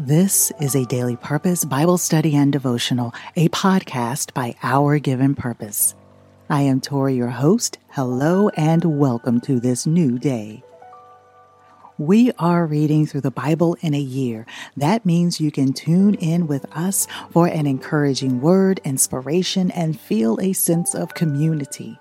[0.00, 5.94] This is a daily purpose Bible study and devotional, a podcast by Our Given Purpose.
[6.48, 7.78] I am Tori, your host.
[7.90, 10.62] Hello and welcome to this new day.
[11.98, 14.46] We are reading through the Bible in a year.
[14.76, 20.38] That means you can tune in with us for an encouraging word, inspiration, and feel
[20.40, 21.98] a sense of community.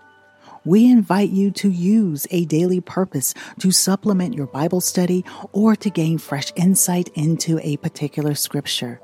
[0.67, 5.23] We invite you to use a daily purpose to supplement your Bible study
[5.53, 8.99] or to gain fresh insight into a particular scripture.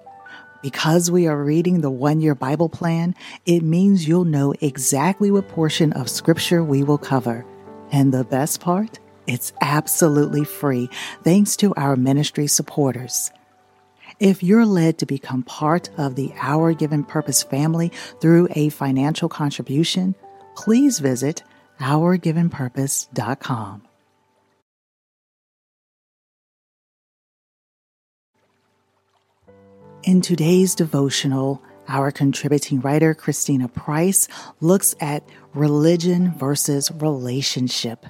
[0.62, 3.16] Because we are reading the one year Bible plan,
[3.46, 7.46] it means you'll know exactly what portion of scripture we will cover.
[7.94, 9.00] And the best part?
[9.26, 10.90] It's absolutely free
[11.24, 13.32] thanks to our ministry supporters.
[14.20, 19.30] If you're led to become part of the Our Given Purpose family through a financial
[19.30, 20.14] contribution,
[20.58, 21.42] please visit
[21.80, 23.82] OurGivenPurpose.com.
[30.04, 34.28] In today's devotional, our contributing writer, Christina Price,
[34.60, 38.06] looks at religion versus relationship.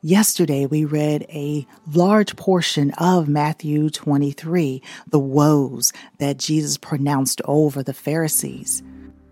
[0.00, 7.82] Yesterday, we read a large portion of Matthew 23, the woes that Jesus pronounced over
[7.82, 8.84] the Pharisees.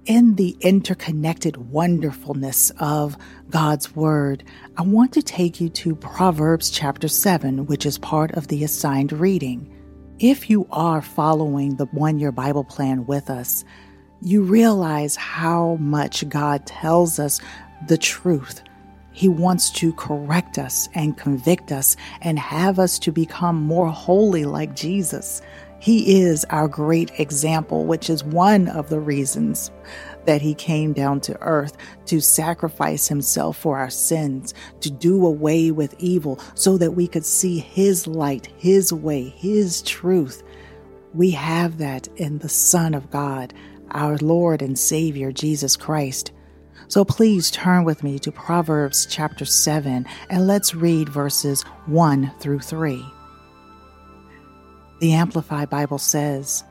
[0.07, 3.17] In the interconnected wonderfulness of
[3.51, 4.45] God's Word,
[4.77, 9.13] I want to take you to Proverbs chapter 7, which is part of the assigned
[9.13, 9.69] reading.
[10.21, 13.65] If you are following the one year Bible plan with us,
[14.23, 17.41] you realize how much God tells us
[17.89, 18.63] the truth
[19.17, 24.45] he wants to correct us and convict us and have us to become more holy
[24.45, 25.41] like Jesus.
[25.79, 29.71] He is our great example, which is one of the reasons
[30.25, 35.71] that he came down to earth to sacrifice himself for our sins, to do away
[35.71, 40.43] with evil so that we could see his light, his way, his truth.
[41.15, 43.55] We have that in the Son of God,
[43.92, 46.33] our Lord and Savior, Jesus Christ.
[46.89, 52.61] So please turn with me to Proverbs chapter 7 and let's read verses 1 through
[52.61, 53.05] 3.
[54.98, 56.64] The Amplified Bible says,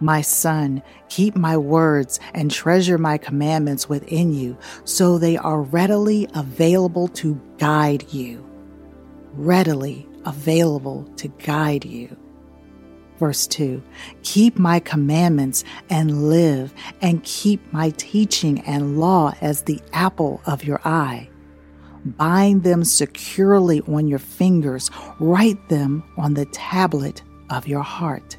[0.00, 6.28] My son, keep my words and treasure my commandments within you, so they are readily
[6.34, 8.48] available to guide you.
[9.32, 12.16] Readily available to guide you.
[13.18, 13.82] Verse 2
[14.22, 20.62] Keep my commandments and live, and keep my teaching and law as the apple of
[20.62, 21.28] your eye.
[22.04, 27.22] Bind them securely on your fingers, write them on the tablet
[27.52, 28.36] of your heart.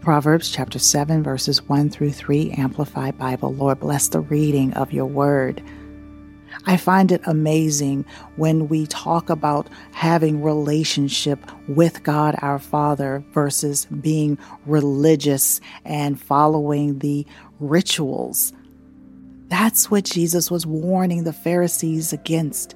[0.00, 3.54] Proverbs chapter 7, verses 1 through 3, Amplified Bible.
[3.54, 5.62] Lord, bless the reading of your word.
[6.66, 8.04] I find it amazing
[8.36, 16.98] when we talk about having relationship with God our Father versus being religious and following
[16.98, 17.26] the
[17.58, 18.52] rituals.
[19.48, 22.74] That's what Jesus was warning the Pharisees against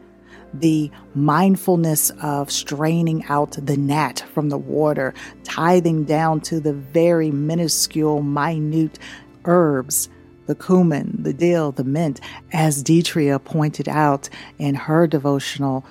[0.54, 5.14] the mindfulness of straining out the gnat from the water,
[5.44, 8.98] tithing down to the very minuscule, minute
[9.44, 10.08] herbs
[10.48, 12.20] the cumin, the dill, the mint,
[12.52, 15.84] as Deetria pointed out in her devotional,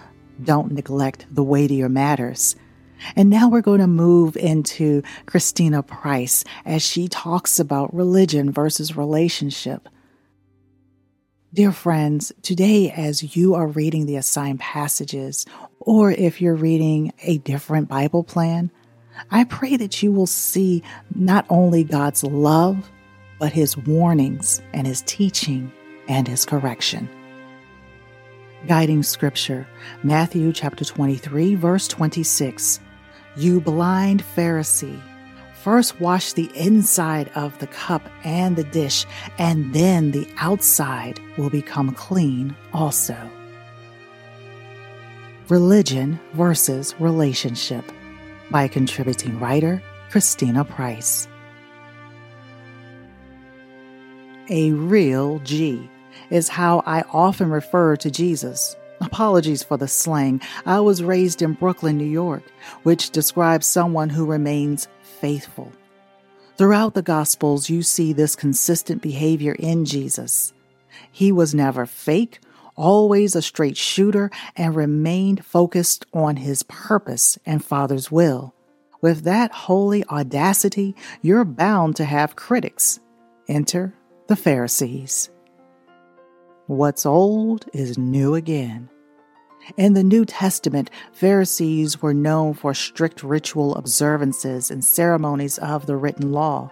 [0.44, 2.56] don't neglect the weightier matters.
[3.16, 8.98] And now we're going to move into Christina Price as she talks about religion versus
[8.98, 9.88] relationship.
[11.54, 15.46] Dear friends, today, as you are reading the assigned passages,
[15.80, 18.70] or if you're reading a different Bible plan,
[19.32, 20.84] I pray that you will see
[21.16, 22.92] not only God's love,
[23.40, 25.72] but his warnings and his teaching
[26.10, 27.08] and his correction.
[28.68, 29.66] Guiding scripture,
[30.04, 32.82] Matthew chapter 23, verse 26.
[33.38, 35.02] You blind Pharisee,
[35.68, 39.06] first wash the inside of the cup and the dish,
[39.38, 43.18] and then the outside will become clean also.
[45.50, 47.84] Religion versus Relationship
[48.50, 51.28] by contributing writer Christina Price.
[54.50, 55.90] A real G
[56.30, 58.74] is how I often refer to Jesus.
[59.02, 60.42] Apologies for the slang.
[60.66, 62.44] I was raised in Brooklyn, New York,
[62.84, 65.72] which describes someone who remains faithful.
[66.58, 70.54] Throughout the Gospels, you see this consistent behavior in Jesus.
[71.12, 72.40] He was never fake,
[72.76, 78.54] always a straight shooter, and remained focused on his purpose and Father's will.
[79.02, 83.00] With that holy audacity, you're bound to have critics.
[83.48, 83.94] Enter
[84.28, 85.30] the Pharisees.
[86.66, 88.90] What's old is new again.
[89.76, 95.98] In the New Testament, Pharisees were known for strict ritual observances and ceremonies of the
[95.98, 96.72] written law.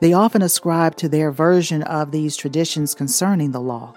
[0.00, 3.94] They often ascribed to their version of these traditions concerning the law.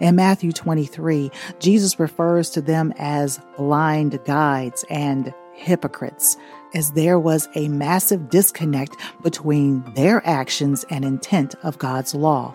[0.00, 6.36] In Matthew 23, Jesus refers to them as blind guides and hypocrites,
[6.74, 12.54] as there was a massive disconnect between their actions and intent of God's law.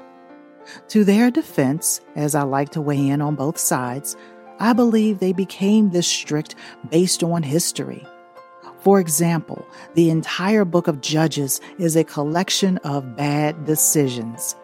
[0.89, 4.15] To their defense, as I like to weigh in on both sides,
[4.59, 6.55] I believe they became this strict
[6.89, 8.05] based on history.
[8.79, 14.55] For example, the entire book of Judges is a collection of bad decisions.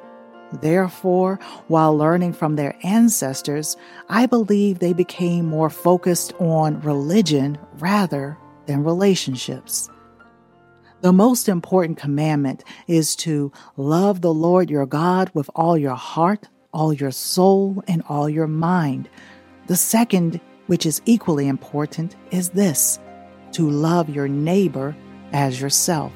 [0.61, 3.75] Therefore, while learning from their ancestors,
[4.09, 8.37] I believe they became more focused on religion rather
[8.67, 9.89] than relationships.
[11.01, 16.47] The most important commandment is to love the Lord your God with all your heart,
[16.71, 19.09] all your soul, and all your mind.
[19.67, 22.99] The second, which is equally important, is this
[23.53, 24.95] to love your neighbor
[25.31, 26.11] as yourself.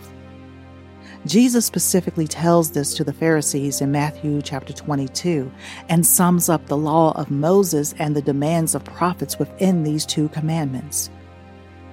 [1.25, 5.49] Jesus specifically tells this to the Pharisees in Matthew chapter 22
[5.88, 10.29] and sums up the law of Moses and the demands of prophets within these two
[10.29, 11.09] commandments.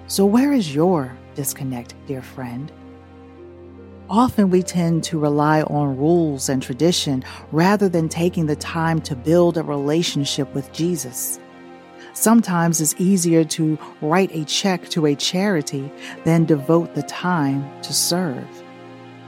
[0.08, 2.70] So, where is your disconnect, dear friend?
[4.10, 9.16] Often we tend to rely on rules and tradition rather than taking the time to
[9.16, 11.38] build a relationship with Jesus.
[12.14, 15.90] Sometimes it's easier to write a check to a charity
[16.24, 18.46] than devote the time to serve.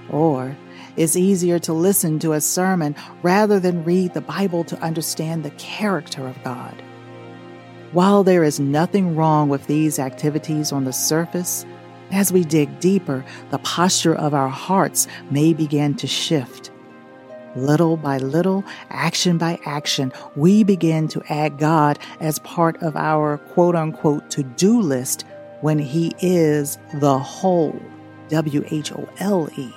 [0.08, 0.56] Or
[0.96, 5.50] it's easier to listen to a sermon rather than read the Bible to understand the
[5.50, 6.80] character of God.
[7.92, 11.66] While there is nothing wrong with these activities on the surface,
[12.12, 16.65] as we dig deeper, the posture of our hearts may begin to shift.
[17.56, 23.38] Little by little, action by action, we begin to add God as part of our
[23.38, 25.24] quote unquote to do list
[25.62, 27.80] when He is the whole.
[28.28, 29.72] W H O L E.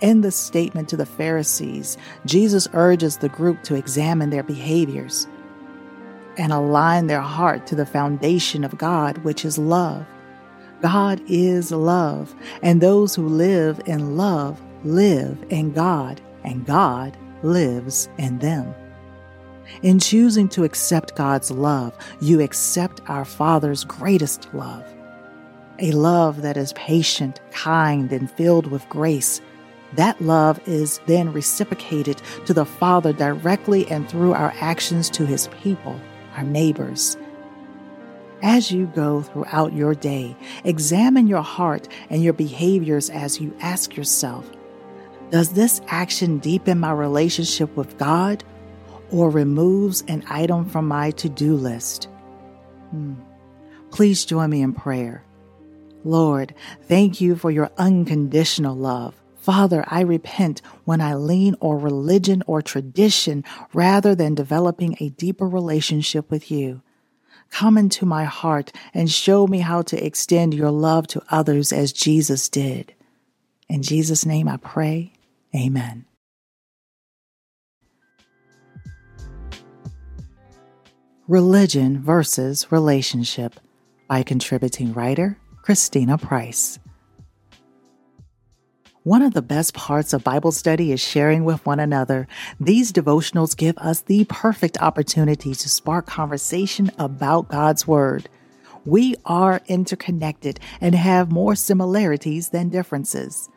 [0.00, 5.26] In the statement to the Pharisees, Jesus urges the group to examine their behaviors
[6.36, 10.04] and align their heart to the foundation of God, which is love.
[10.82, 18.08] God is love, and those who live in love live in God, and God lives
[18.16, 18.74] in them.
[19.82, 24.84] In choosing to accept God's love, you accept our Father's greatest love.
[25.80, 29.40] A love that is patient, kind, and filled with grace.
[29.94, 35.48] That love is then reciprocated to the Father directly and through our actions to His
[35.48, 36.00] people,
[36.36, 37.18] our neighbors.
[38.42, 43.96] As you go throughout your day, examine your heart and your behaviors as you ask
[43.96, 44.48] yourself
[45.30, 48.44] Does this action deepen my relationship with God
[49.10, 52.04] or removes an item from my to do list?
[52.90, 53.14] Hmm.
[53.90, 55.24] Please join me in prayer.
[56.04, 59.20] Lord, thank you for your unconditional love.
[59.34, 65.48] Father, I repent when I lean on religion or tradition rather than developing a deeper
[65.48, 66.82] relationship with you.
[67.50, 71.92] Come into my heart and show me how to extend your love to others as
[71.92, 72.94] Jesus did.
[73.68, 75.12] In Jesus' name I pray.
[75.54, 76.06] Amen.
[81.28, 83.58] Religion versus Relationship
[84.08, 86.78] by contributing writer Christina Price.
[89.02, 92.26] One of the best parts of Bible study is sharing with one another.
[92.60, 98.28] These devotionals give us the perfect opportunity to spark conversation about God's Word.
[98.84, 103.48] We are interconnected and have more similarities than differences.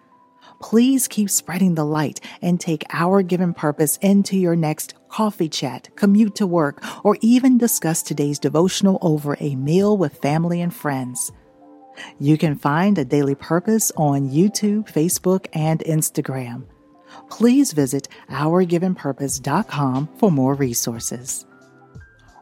[0.62, 5.89] Please keep spreading the light and take our given purpose into your next coffee chat,
[5.96, 11.32] commute to work, or even discuss today's devotional over a meal with family and friends.
[12.20, 16.65] You can find a daily purpose on YouTube, Facebook, and Instagram.
[17.29, 21.46] Please visit ourgivenpurpose.com for more resources.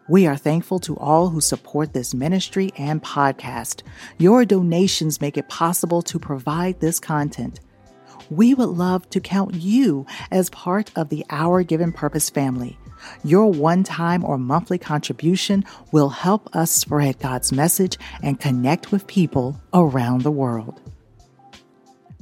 [0.09, 3.83] We are thankful to all who support this ministry and podcast.
[4.17, 7.59] Your donations make it possible to provide this content.
[8.29, 12.77] We would love to count you as part of the Our Given Purpose family.
[13.23, 19.07] Your one time or monthly contribution will help us spread God's message and connect with
[19.07, 20.81] people around the world.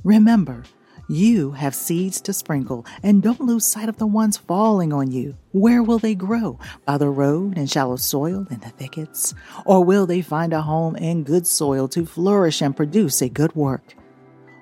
[0.03, 0.63] Remember,
[1.07, 5.37] you have seeds to sprinkle, and don't lose sight of the ones falling on you.
[5.51, 6.59] Where will they grow?
[6.85, 9.33] By the road, in shallow soil, in the thickets?
[9.65, 13.55] Or will they find a home in good soil to flourish and produce a good
[13.55, 13.95] work?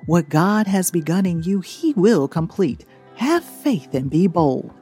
[0.05, 2.85] What God has begun in you, He will complete.
[3.15, 4.73] Have faith and be bold.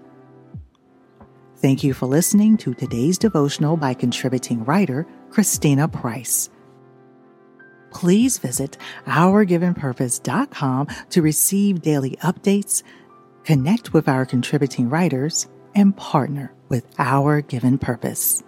[1.58, 6.50] Thank you for listening to today's devotional by contributing writer Christina Price.
[7.92, 12.82] Please visit OurGivenPurpose.com to receive daily updates,
[13.44, 18.42] connect with our contributing writers, and partner with Our Given Purpose.